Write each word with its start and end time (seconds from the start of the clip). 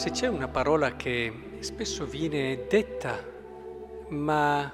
Se 0.00 0.12
c'è 0.12 0.28
una 0.28 0.48
parola 0.48 0.96
che 0.96 1.58
spesso 1.58 2.06
viene 2.06 2.64
detta, 2.68 3.22
ma 4.08 4.72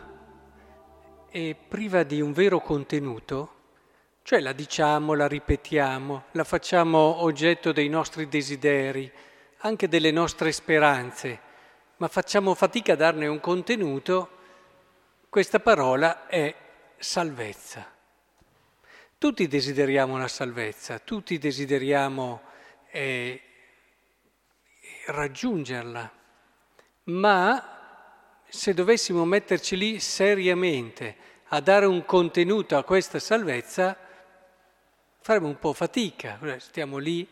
è 1.28 1.56
priva 1.56 2.04
di 2.04 2.20
un 2.20 2.32
vero 2.32 2.60
contenuto, 2.60 3.54
cioè 4.22 4.38
la 4.38 4.52
diciamo, 4.52 5.14
la 5.14 5.26
ripetiamo, 5.26 6.26
la 6.30 6.44
facciamo 6.44 7.24
oggetto 7.24 7.72
dei 7.72 7.88
nostri 7.88 8.28
desideri, 8.28 9.10
anche 9.62 9.88
delle 9.88 10.12
nostre 10.12 10.52
speranze, 10.52 11.40
ma 11.96 12.06
facciamo 12.06 12.54
fatica 12.54 12.92
a 12.92 12.96
darne 12.96 13.26
un 13.26 13.40
contenuto, 13.40 14.30
questa 15.28 15.58
parola 15.58 16.28
è 16.28 16.54
salvezza. 16.98 17.84
Tutti 19.18 19.48
desideriamo 19.48 20.18
la 20.18 20.28
salvezza, 20.28 21.00
tutti 21.00 21.36
desideriamo 21.36 22.42
eh, 22.92 23.40
raggiungerla, 25.06 26.10
ma 27.04 27.76
se 28.48 28.74
dovessimo 28.74 29.24
metterci 29.24 29.76
lì 29.76 30.00
seriamente 30.00 31.16
a 31.48 31.60
dare 31.60 31.86
un 31.86 32.04
contenuto 32.04 32.76
a 32.76 32.84
questa 32.84 33.18
salvezza, 33.18 33.96
faremo 35.20 35.48
un 35.48 35.58
po' 35.58 35.72
fatica, 35.72 36.38
stiamo 36.58 36.98
lì 36.98 37.26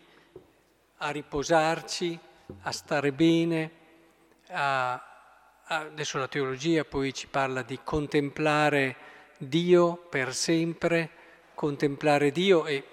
a 0.99 1.11
riposarci, 1.11 2.19
a 2.63 2.73
stare 2.73 3.13
bene, 3.13 3.71
a, 4.49 5.03
adesso 5.65 6.19
la 6.19 6.29
teologia 6.29 6.85
poi 6.85 7.13
ci 7.13 7.27
parla 7.27 7.63
di 7.63 7.81
contemplare 7.83 8.97
Dio 9.39 9.97
per 9.97 10.35
sempre, 10.35 11.11
contemplare 11.55 12.31
Dio 12.31 12.67
e 12.67 12.85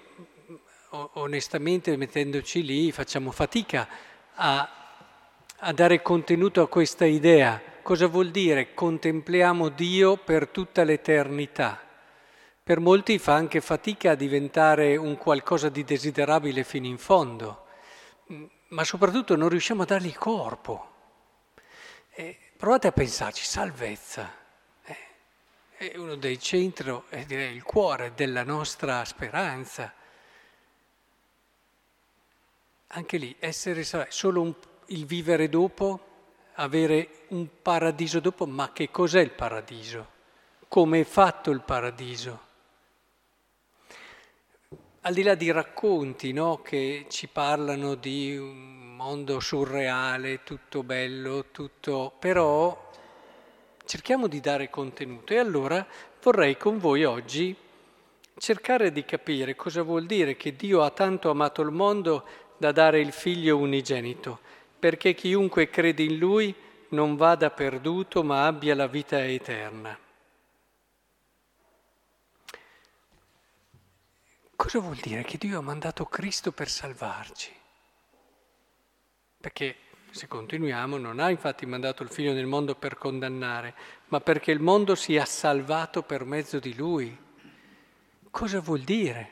onestamente 1.14 1.96
mettendoci 1.96 2.62
lì 2.62 2.92
facciamo 2.92 3.30
fatica 3.30 3.88
a, 4.34 4.68
a 5.58 5.72
dare 5.72 6.02
contenuto 6.02 6.62
a 6.62 6.68
questa 6.68 7.04
idea. 7.04 7.60
Cosa 7.82 8.06
vuol 8.06 8.30
dire? 8.30 8.74
Contempliamo 8.74 9.68
Dio 9.68 10.16
per 10.16 10.48
tutta 10.48 10.84
l'eternità. 10.84 11.80
Per 12.62 12.78
molti 12.78 13.18
fa 13.18 13.34
anche 13.34 13.60
fatica 13.60 14.12
a 14.12 14.14
diventare 14.14 14.96
un 14.96 15.16
qualcosa 15.16 15.68
di 15.68 15.82
desiderabile 15.82 16.62
fino 16.62 16.86
in 16.86 16.98
fondo, 16.98 17.66
ma 18.68 18.84
soprattutto 18.84 19.34
non 19.34 19.48
riusciamo 19.48 19.82
a 19.82 19.86
dargli 19.86 20.14
corpo. 20.14 20.90
E 22.10 22.38
provate 22.56 22.86
a 22.86 22.92
pensarci, 22.92 23.44
salvezza 23.44 24.40
eh, 25.82 25.90
è 25.90 25.96
uno 25.96 26.14
dei 26.14 26.38
centri, 26.38 27.02
è 27.08 27.24
direi 27.24 27.56
il 27.56 27.64
cuore 27.64 28.12
della 28.14 28.44
nostra 28.44 29.04
speranza. 29.04 29.92
Anche 32.94 33.16
lì, 33.16 33.34
essere 33.38 33.84
solo 34.08 34.42
un, 34.42 34.54
il 34.86 35.06
vivere 35.06 35.48
dopo, 35.48 36.00
avere 36.56 37.24
un 37.28 37.48
paradiso 37.62 38.20
dopo, 38.20 38.44
ma 38.44 38.70
che 38.72 38.90
cos'è 38.90 39.20
il 39.20 39.30
paradiso? 39.30 40.06
Come 40.68 41.00
è 41.00 41.04
fatto 41.04 41.50
il 41.50 41.62
paradiso? 41.62 42.40
Al 45.00 45.14
di 45.14 45.22
là 45.22 45.34
di 45.34 45.50
racconti 45.50 46.32
no, 46.32 46.60
che 46.60 47.06
ci 47.08 47.28
parlano 47.28 47.94
di 47.94 48.36
un 48.36 48.94
mondo 48.94 49.40
surreale, 49.40 50.42
tutto 50.42 50.82
bello, 50.82 51.46
tutto... 51.50 52.12
però 52.18 52.90
cerchiamo 53.86 54.26
di 54.26 54.40
dare 54.40 54.68
contenuto 54.68 55.32
e 55.32 55.38
allora 55.38 55.86
vorrei 56.20 56.58
con 56.58 56.78
voi 56.78 57.04
oggi 57.04 57.56
cercare 58.42 58.90
di 58.90 59.04
capire 59.04 59.54
cosa 59.54 59.82
vuol 59.82 60.06
dire 60.06 60.36
che 60.36 60.56
Dio 60.56 60.82
ha 60.82 60.90
tanto 60.90 61.30
amato 61.30 61.62
il 61.62 61.70
mondo 61.70 62.24
da 62.62 62.70
dare 62.70 63.00
il 63.00 63.10
figlio 63.10 63.56
unigenito, 63.56 64.38
perché 64.78 65.14
chiunque 65.14 65.68
crede 65.68 66.04
in 66.04 66.16
lui 66.16 66.54
non 66.90 67.16
vada 67.16 67.50
perduto 67.50 68.22
ma 68.22 68.46
abbia 68.46 68.76
la 68.76 68.86
vita 68.86 69.24
eterna. 69.26 69.98
Cosa 74.54 74.78
vuol 74.78 74.94
dire 74.94 75.24
che 75.24 75.38
Dio 75.38 75.58
ha 75.58 75.60
mandato 75.62 76.04
Cristo 76.04 76.52
per 76.52 76.68
salvarci? 76.68 77.50
Perché 79.40 79.74
se 80.12 80.28
continuiamo 80.28 80.98
non 80.98 81.18
ha 81.18 81.30
infatti 81.30 81.66
mandato 81.66 82.04
il 82.04 82.10
figlio 82.10 82.32
nel 82.32 82.46
mondo 82.46 82.76
per 82.76 82.96
condannare, 82.96 83.74
ma 84.06 84.20
perché 84.20 84.52
il 84.52 84.60
mondo 84.60 84.94
sia 84.94 85.24
salvato 85.24 86.02
per 86.04 86.24
mezzo 86.24 86.60
di 86.60 86.76
lui. 86.76 87.18
Cosa 88.30 88.60
vuol 88.60 88.82
dire? 88.82 89.30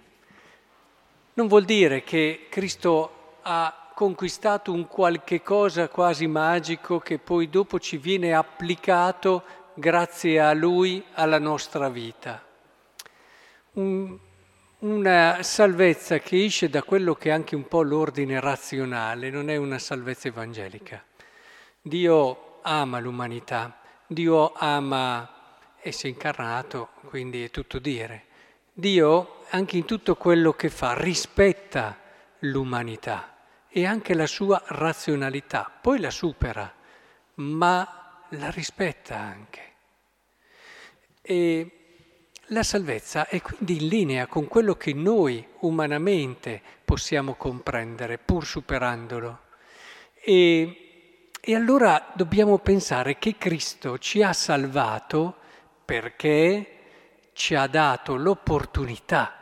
Non 1.34 1.46
vuol 1.46 1.64
dire 1.64 2.02
che 2.02 2.48
Cristo 2.50 3.18
ha 3.42 3.92
conquistato 3.94 4.72
un 4.72 4.86
qualche 4.86 5.42
cosa 5.42 5.88
quasi 5.88 6.26
magico 6.26 7.00
che 7.00 7.18
poi 7.18 7.50
dopo 7.50 7.78
ci 7.78 7.98
viene 7.98 8.32
applicato 8.32 9.42
grazie 9.74 10.40
a 10.40 10.52
Lui 10.52 11.04
alla 11.14 11.38
nostra 11.38 11.88
vita. 11.88 12.42
Un, 13.72 14.18
una 14.80 15.42
salvezza 15.42 16.18
che 16.18 16.44
esce 16.44 16.70
da 16.70 16.82
quello 16.82 17.14
che 17.14 17.28
è 17.28 17.32
anche 17.32 17.54
un 17.54 17.68
po' 17.68 17.82
l'ordine 17.82 18.40
razionale, 18.40 19.30
non 19.30 19.50
è 19.50 19.56
una 19.56 19.78
salvezza 19.78 20.28
evangelica. 20.28 21.04
Dio 21.82 22.60
ama 22.62 22.98
l'umanità, 23.00 23.80
Dio 24.06 24.52
ama 24.54 25.28
e 25.80 25.92
si 25.92 26.06
è 26.06 26.10
incarnato, 26.10 26.90
quindi 27.06 27.44
è 27.44 27.50
tutto 27.50 27.78
dire. 27.78 28.24
Dio 28.72 29.42
anche 29.50 29.76
in 29.76 29.84
tutto 29.84 30.16
quello 30.16 30.52
che 30.52 30.70
fa 30.70 30.94
rispetta 30.94 31.98
l'umanità 32.40 33.36
e 33.68 33.86
anche 33.86 34.14
la 34.14 34.26
sua 34.26 34.62
razionalità, 34.66 35.70
poi 35.80 36.00
la 36.00 36.10
supera, 36.10 36.72
ma 37.34 38.24
la 38.30 38.50
rispetta 38.50 39.16
anche. 39.16 39.72
E 41.22 41.70
la 42.46 42.62
salvezza 42.62 43.28
è 43.28 43.40
quindi 43.40 43.82
in 43.82 43.88
linea 43.88 44.26
con 44.26 44.48
quello 44.48 44.74
che 44.74 44.92
noi 44.92 45.46
umanamente 45.60 46.60
possiamo 46.84 47.34
comprendere, 47.34 48.18
pur 48.18 48.44
superandolo. 48.44 49.42
E, 50.22 51.30
e 51.40 51.54
allora 51.54 52.10
dobbiamo 52.14 52.58
pensare 52.58 53.18
che 53.18 53.36
Cristo 53.38 53.98
ci 53.98 54.22
ha 54.22 54.32
salvato 54.32 55.36
perché 55.84 56.78
ci 57.32 57.54
ha 57.54 57.66
dato 57.68 58.16
l'opportunità 58.16 59.34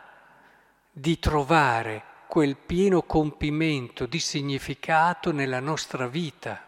di 0.93 1.19
trovare 1.19 2.05
quel 2.29 2.57
pieno 2.57 3.03
compimento 3.03 4.05
di 4.05 4.21
significato 4.21 5.33
nella 5.33 5.61
nostra 5.61 6.07
vita. 6.07 6.63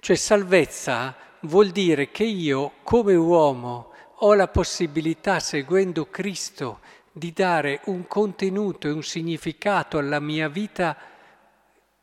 Cioè 0.00 0.16
salvezza 0.16 1.14
vuol 1.40 1.68
dire 1.68 2.10
che 2.10 2.24
io 2.24 2.72
come 2.82 3.14
uomo 3.14 3.90
ho 4.16 4.34
la 4.34 4.48
possibilità, 4.48 5.40
seguendo 5.40 6.06
Cristo, 6.06 6.80
di 7.12 7.32
dare 7.32 7.80
un 7.84 8.06
contenuto 8.06 8.88
e 8.88 8.92
un 8.92 9.02
significato 9.02 9.98
alla 9.98 10.20
mia 10.20 10.48
vita 10.48 10.96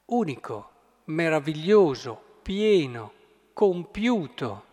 unico, 0.06 0.70
meraviglioso, 1.06 2.22
pieno, 2.44 3.14
compiuto. 3.54 4.64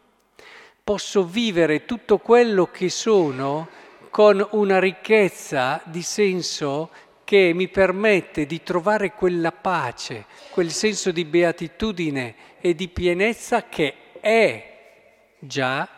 Posso 0.84 1.24
vivere 1.24 1.86
tutto 1.86 2.18
quello 2.18 2.70
che 2.70 2.90
sono 2.90 3.68
con 4.10 4.46
una 4.52 4.78
ricchezza 4.78 5.80
di 5.84 6.02
senso 6.02 6.90
che 7.26 7.50
mi 7.52 7.66
permette 7.66 8.46
di 8.46 8.62
trovare 8.62 9.12
quella 9.12 9.50
pace, 9.50 10.26
quel 10.50 10.70
senso 10.70 11.10
di 11.10 11.24
beatitudine 11.24 12.36
e 12.60 12.76
di 12.76 12.86
pienezza 12.86 13.68
che 13.68 14.12
è 14.20 15.32
già 15.40 15.88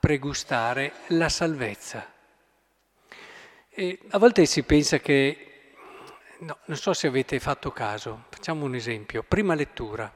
pregustare 0.00 0.94
la 1.08 1.28
salvezza. 1.28 2.10
E 3.68 3.98
a 4.08 4.18
volte 4.18 4.46
si 4.46 4.62
pensa 4.62 5.00
che, 5.00 5.72
no, 6.38 6.56
non 6.64 6.78
so 6.78 6.94
se 6.94 7.08
avete 7.08 7.38
fatto 7.40 7.70
caso, 7.70 8.24
facciamo 8.30 8.64
un 8.64 8.74
esempio, 8.74 9.22
prima 9.22 9.54
lettura, 9.54 10.10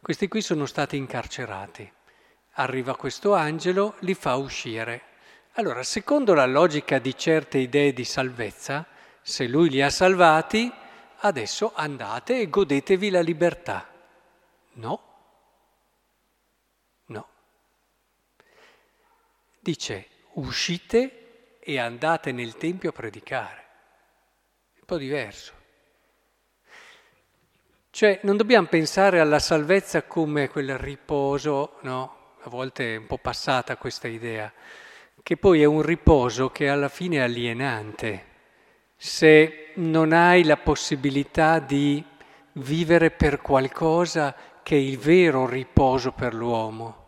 questi 0.00 0.26
qui 0.26 0.40
sono 0.40 0.66
stati 0.66 0.96
incarcerati, 0.96 1.88
arriva 2.54 2.96
questo 2.96 3.32
angelo, 3.32 3.94
li 4.00 4.14
fa 4.14 4.34
uscire. 4.34 5.02
Allora, 5.52 5.84
secondo 5.84 6.34
la 6.34 6.46
logica 6.46 6.98
di 6.98 7.16
certe 7.16 7.58
idee 7.58 7.92
di 7.92 8.04
salvezza, 8.04 8.88
se 9.26 9.46
lui 9.46 9.70
li 9.70 9.80
ha 9.80 9.88
salvati, 9.88 10.70
adesso 11.20 11.72
andate 11.74 12.40
e 12.40 12.50
godetevi 12.50 13.08
la 13.08 13.22
libertà. 13.22 13.88
No. 14.74 15.02
No. 17.06 17.28
Dice, 19.58 20.08
uscite 20.34 21.56
e 21.58 21.78
andate 21.78 22.32
nel 22.32 22.58
Tempio 22.58 22.90
a 22.90 22.92
predicare. 22.92 23.66
Un 24.80 24.84
po' 24.84 24.98
diverso. 24.98 25.52
Cioè, 27.88 28.20
non 28.24 28.36
dobbiamo 28.36 28.66
pensare 28.66 29.20
alla 29.20 29.38
salvezza 29.38 30.02
come 30.02 30.50
quel 30.50 30.76
riposo, 30.76 31.78
no? 31.80 32.34
A 32.40 32.50
volte 32.50 32.92
è 32.92 32.96
un 32.98 33.06
po' 33.06 33.16
passata 33.16 33.78
questa 33.78 34.06
idea, 34.06 34.52
che 35.22 35.38
poi 35.38 35.62
è 35.62 35.64
un 35.64 35.80
riposo 35.80 36.50
che 36.50 36.68
alla 36.68 36.90
fine 36.90 37.16
è 37.16 37.20
alienante 37.20 38.32
se 38.96 39.72
non 39.74 40.12
hai 40.12 40.44
la 40.44 40.56
possibilità 40.56 41.58
di 41.58 42.02
vivere 42.52 43.10
per 43.10 43.40
qualcosa 43.40 44.34
che 44.62 44.76
è 44.76 44.78
il 44.78 44.98
vero 44.98 45.46
riposo 45.46 46.12
per 46.12 46.34
l'uomo. 46.34 47.02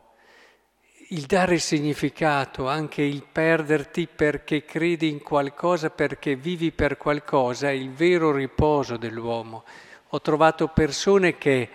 Il 1.11 1.27
dare 1.27 1.59
significato, 1.59 2.69
anche 2.69 3.01
il 3.03 3.25
perderti 3.31 4.09
perché 4.09 4.65
credi 4.65 5.09
in 5.09 5.23
qualcosa, 5.23 5.89
perché 5.89 6.35
vivi 6.35 6.73
per 6.73 6.97
qualcosa, 6.97 7.69
è 7.69 7.73
il 7.73 7.93
vero 7.93 8.33
riposo 8.33 8.97
dell'uomo. 8.97 9.65
Ho 10.11 10.21
trovato 10.21 10.67
persone 10.69 11.39
che 11.39 11.69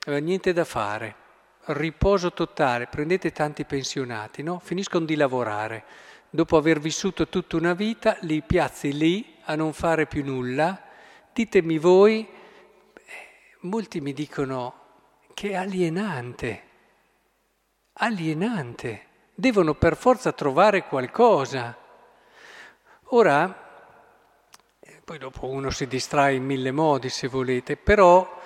avevano 0.00 0.26
niente 0.26 0.52
da 0.52 0.64
fare, 0.64 1.14
riposo 1.66 2.32
totale, 2.32 2.88
prendete 2.88 3.30
tanti 3.30 3.64
pensionati, 3.64 4.42
no? 4.42 4.58
finiscono 4.58 5.04
di 5.04 5.14
lavorare, 5.14 5.84
dopo 6.28 6.56
aver 6.56 6.80
vissuto 6.80 7.28
tutta 7.28 7.56
una 7.56 7.72
vita, 7.72 8.18
li 8.22 8.42
piazzi 8.42 8.92
lì 8.92 9.35
a 9.46 9.54
non 9.54 9.72
fare 9.72 10.06
più 10.06 10.24
nulla, 10.24 10.80
ditemi 11.32 11.78
voi, 11.78 12.28
molti 13.60 14.00
mi 14.00 14.12
dicono 14.12 14.74
che 15.34 15.50
è 15.50 15.54
alienante, 15.54 16.62
alienante, 17.94 19.06
devono 19.34 19.74
per 19.74 19.96
forza 19.96 20.32
trovare 20.32 20.84
qualcosa. 20.84 21.76
Ora, 23.10 23.64
poi 25.04 25.18
dopo 25.18 25.46
uno 25.46 25.70
si 25.70 25.86
distrae 25.86 26.34
in 26.34 26.44
mille 26.44 26.72
modi 26.72 27.08
se 27.08 27.28
volete, 27.28 27.76
però 27.76 28.36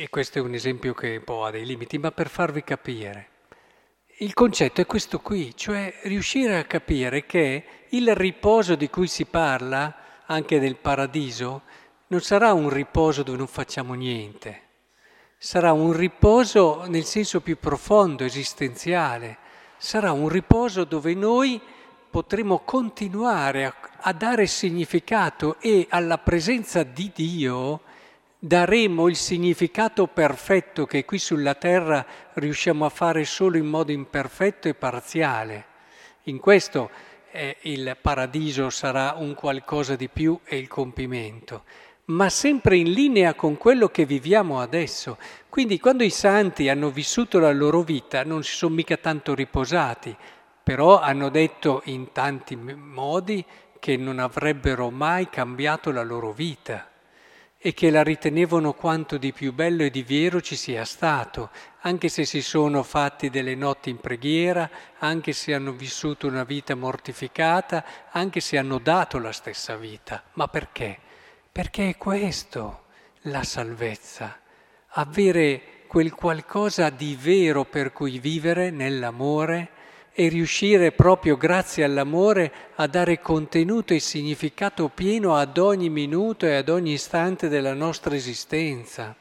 e 0.00 0.08
questo 0.10 0.38
è 0.38 0.40
un 0.40 0.54
esempio 0.54 0.94
che 0.94 1.16
un 1.16 1.24
po' 1.24 1.44
ha 1.44 1.50
dei 1.50 1.66
limiti, 1.66 1.98
ma 1.98 2.12
per 2.12 2.28
farvi 2.28 2.62
capire. 2.62 3.37
Il 4.20 4.34
concetto 4.34 4.80
è 4.80 4.86
questo 4.86 5.20
qui, 5.20 5.52
cioè 5.54 5.94
riuscire 6.02 6.58
a 6.58 6.64
capire 6.64 7.24
che 7.24 7.64
il 7.90 8.16
riposo 8.16 8.74
di 8.74 8.90
cui 8.90 9.06
si 9.06 9.26
parla, 9.26 9.94
anche 10.26 10.58
del 10.58 10.74
paradiso, 10.74 11.62
non 12.08 12.20
sarà 12.20 12.52
un 12.52 12.68
riposo 12.68 13.22
dove 13.22 13.38
non 13.38 13.46
facciamo 13.46 13.94
niente, 13.94 14.62
sarà 15.38 15.70
un 15.70 15.92
riposo 15.92 16.86
nel 16.88 17.04
senso 17.04 17.40
più 17.40 17.60
profondo, 17.60 18.24
esistenziale, 18.24 19.36
sarà 19.76 20.10
un 20.10 20.28
riposo 20.28 20.82
dove 20.82 21.14
noi 21.14 21.60
potremo 22.10 22.62
continuare 22.64 23.66
a, 23.66 23.74
a 24.00 24.12
dare 24.12 24.48
significato 24.48 25.60
e 25.60 25.86
alla 25.90 26.18
presenza 26.18 26.82
di 26.82 27.12
Dio 27.14 27.82
daremo 28.40 29.08
il 29.08 29.16
significato 29.16 30.06
perfetto 30.06 30.86
che 30.86 31.04
qui 31.04 31.18
sulla 31.18 31.54
terra 31.54 32.06
riusciamo 32.34 32.84
a 32.84 32.88
fare 32.88 33.24
solo 33.24 33.56
in 33.56 33.66
modo 33.66 33.90
imperfetto 33.90 34.68
e 34.68 34.74
parziale. 34.74 35.66
In 36.24 36.38
questo 36.38 36.90
eh, 37.32 37.56
il 37.62 37.96
paradiso 38.00 38.70
sarà 38.70 39.14
un 39.16 39.34
qualcosa 39.34 39.96
di 39.96 40.08
più 40.08 40.38
e 40.44 40.56
il 40.56 40.68
compimento, 40.68 41.64
ma 42.06 42.28
sempre 42.28 42.76
in 42.76 42.92
linea 42.92 43.34
con 43.34 43.56
quello 43.56 43.88
che 43.88 44.06
viviamo 44.06 44.60
adesso. 44.60 45.18
Quindi 45.48 45.80
quando 45.80 46.04
i 46.04 46.10
santi 46.10 46.68
hanno 46.68 46.90
vissuto 46.90 47.40
la 47.40 47.52
loro 47.52 47.82
vita 47.82 48.22
non 48.22 48.44
si 48.44 48.54
sono 48.54 48.74
mica 48.74 48.96
tanto 48.98 49.34
riposati, 49.34 50.16
però 50.62 51.00
hanno 51.00 51.28
detto 51.28 51.82
in 51.86 52.12
tanti 52.12 52.54
modi 52.54 53.44
che 53.80 53.96
non 53.96 54.20
avrebbero 54.20 54.90
mai 54.90 55.28
cambiato 55.28 55.90
la 55.90 56.02
loro 56.02 56.32
vita 56.32 56.88
e 57.60 57.74
che 57.74 57.90
la 57.90 58.04
ritenevano 58.04 58.72
quanto 58.72 59.18
di 59.18 59.32
più 59.32 59.52
bello 59.52 59.82
e 59.82 59.90
di 59.90 60.04
vero 60.04 60.40
ci 60.40 60.54
sia 60.54 60.84
stato, 60.84 61.50
anche 61.80 62.08
se 62.08 62.24
si 62.24 62.40
sono 62.40 62.84
fatti 62.84 63.30
delle 63.30 63.56
notti 63.56 63.90
in 63.90 63.98
preghiera, 63.98 64.70
anche 64.98 65.32
se 65.32 65.54
hanno 65.54 65.72
vissuto 65.72 66.28
una 66.28 66.44
vita 66.44 66.76
mortificata, 66.76 67.84
anche 68.10 68.38
se 68.38 68.58
hanno 68.58 68.78
dato 68.78 69.18
la 69.18 69.32
stessa 69.32 69.76
vita. 69.76 70.22
Ma 70.34 70.46
perché? 70.46 70.98
Perché 71.50 71.88
è 71.88 71.96
questo 71.96 72.84
la 73.22 73.42
salvezza, 73.42 74.38
avere 74.90 75.82
quel 75.88 76.14
qualcosa 76.14 76.90
di 76.90 77.18
vero 77.20 77.64
per 77.64 77.92
cui 77.92 78.20
vivere 78.20 78.70
nell'amore 78.70 79.70
e 80.20 80.26
riuscire 80.26 80.90
proprio 80.90 81.36
grazie 81.36 81.84
all'amore 81.84 82.50
a 82.74 82.88
dare 82.88 83.20
contenuto 83.20 83.94
e 83.94 84.00
significato 84.00 84.88
pieno 84.88 85.36
ad 85.36 85.56
ogni 85.58 85.90
minuto 85.90 86.44
e 86.44 86.56
ad 86.56 86.68
ogni 86.68 86.94
istante 86.94 87.46
della 87.46 87.72
nostra 87.72 88.16
esistenza. 88.16 89.14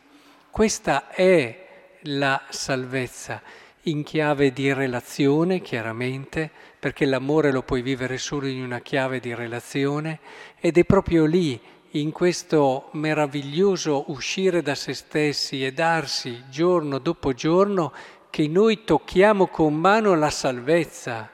Questa 0.49 1.09
è 1.09 1.99
la 2.01 2.41
salvezza 2.49 3.43
in 3.83 4.01
chiave 4.01 4.51
di 4.51 4.73
relazione, 4.73 5.61
chiaramente, 5.61 6.49
perché 6.79 7.05
l'amore 7.05 7.51
lo 7.51 7.61
puoi 7.61 7.83
vivere 7.83 8.17
solo 8.17 8.47
in 8.47 8.63
una 8.63 8.79
chiave 8.79 9.19
di 9.19 9.35
relazione 9.35 10.17
ed 10.59 10.79
è 10.79 10.83
proprio 10.83 11.25
lì, 11.25 11.61
in 11.91 12.11
questo 12.11 12.89
meraviglioso 12.93 14.05
uscire 14.07 14.61
da 14.61 14.75
se 14.75 14.93
stessi 14.93 15.63
e 15.63 15.71
darsi 15.71 16.43
giorno 16.49 16.97
dopo 16.97 17.33
giorno, 17.33 17.93
che 18.37 18.47
noi 18.47 18.83
tocchiamo 18.83 19.47
con 19.47 19.73
mano 19.73 20.13
la 20.13 20.29
salvezza. 20.29 21.27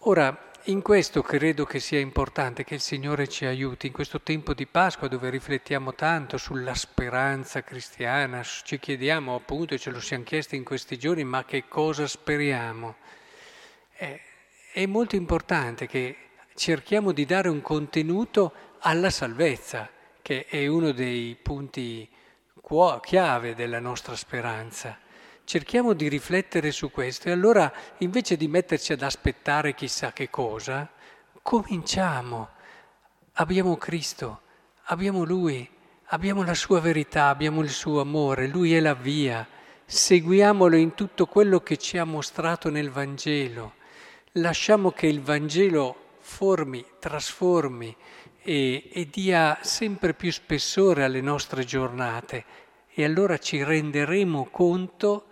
Ora, 0.00 0.50
in 0.64 0.82
questo 0.82 1.22
credo 1.22 1.64
che 1.64 1.80
sia 1.80 1.98
importante 1.98 2.62
che 2.62 2.74
il 2.74 2.82
Signore 2.82 3.26
ci 3.26 3.46
aiuti 3.46 3.86
in 3.86 3.94
questo 3.94 4.20
tempo 4.20 4.52
di 4.52 4.66
Pasqua 4.66 5.08
dove 5.08 5.30
riflettiamo 5.30 5.94
tanto 5.94 6.36
sulla 6.36 6.74
speranza 6.74 7.62
cristiana, 7.62 8.42
ci 8.42 8.78
chiediamo 8.78 9.34
appunto, 9.34 9.72
e 9.72 9.78
ce 9.78 9.92
lo 9.92 9.98
siamo 9.98 10.24
chiesti 10.24 10.56
in 10.56 10.64
questi 10.64 10.98
giorni, 10.98 11.24
ma 11.24 11.42
che 11.46 11.64
cosa 11.68 12.06
speriamo? 12.06 12.96
È, 13.90 14.20
è 14.74 14.84
molto 14.84 15.16
importante 15.16 15.86
che 15.86 16.16
cerchiamo 16.54 17.12
di 17.12 17.24
dare 17.24 17.48
un 17.48 17.62
contenuto 17.62 18.52
alla 18.80 19.08
salvezza, 19.08 19.88
che 20.20 20.44
è 20.44 20.66
uno 20.66 20.92
dei 20.92 21.34
punti 21.40 22.06
chiave 23.00 23.54
della 23.54 23.80
nostra 23.80 24.16
speranza. 24.16 24.98
Cerchiamo 25.44 25.94
di 25.94 26.08
riflettere 26.08 26.70
su 26.70 26.90
questo 26.90 27.28
e 27.28 27.32
allora 27.32 27.72
invece 27.98 28.36
di 28.36 28.48
metterci 28.48 28.92
ad 28.92 29.02
aspettare 29.02 29.74
chissà 29.74 30.12
che 30.12 30.28
cosa, 30.28 30.88
cominciamo. 31.42 32.50
Abbiamo 33.34 33.76
Cristo, 33.76 34.40
abbiamo 34.84 35.24
Lui, 35.24 35.68
abbiamo 36.06 36.42
la 36.42 36.54
sua 36.54 36.80
verità, 36.80 37.28
abbiamo 37.28 37.62
il 37.62 37.70
suo 37.70 38.00
amore, 38.00 38.46
Lui 38.46 38.74
è 38.74 38.80
la 38.80 38.94
via. 38.94 39.46
Seguiamolo 39.86 40.76
in 40.76 40.94
tutto 40.94 41.26
quello 41.26 41.60
che 41.60 41.78
ci 41.78 41.96
ha 41.96 42.04
mostrato 42.04 42.68
nel 42.68 42.90
Vangelo. 42.90 43.74
Lasciamo 44.32 44.90
che 44.90 45.06
il 45.06 45.22
Vangelo 45.22 46.16
formi, 46.20 46.84
trasformi 46.98 47.96
e, 48.48 48.88
e 48.90 49.06
dia 49.10 49.58
sempre 49.60 50.14
più 50.14 50.32
spessore 50.32 51.04
alle 51.04 51.20
nostre 51.20 51.64
giornate 51.64 52.46
e 52.94 53.04
allora 53.04 53.36
ci 53.36 53.62
renderemo 53.62 54.48
conto 54.50 55.26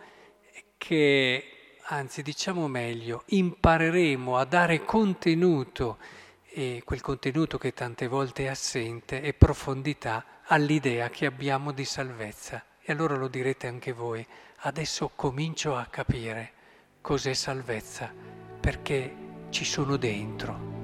che, 0.77 1.79
anzi 1.85 2.21
diciamo 2.21 2.69
meglio, 2.69 3.23
impareremo 3.25 4.37
a 4.37 4.45
dare 4.45 4.85
contenuto, 4.85 5.97
e 6.45 6.83
quel 6.85 7.01
contenuto 7.01 7.57
che 7.57 7.73
tante 7.73 8.07
volte 8.07 8.45
è 8.45 8.49
assente, 8.49 9.23
e 9.23 9.33
profondità 9.33 10.43
all'idea 10.45 11.09
che 11.09 11.25
abbiamo 11.25 11.73
di 11.73 11.87
salvezza. 11.87 12.63
E 12.83 12.93
allora 12.93 13.17
lo 13.17 13.29
direte 13.29 13.67
anche 13.67 13.93
voi, 13.93 14.25
adesso 14.59 15.11
comincio 15.17 15.75
a 15.75 15.87
capire 15.87 16.53
cos'è 17.01 17.33
salvezza, 17.33 18.13
perché 18.61 19.17
ci 19.49 19.65
sono 19.65 19.97
dentro. 19.97 20.76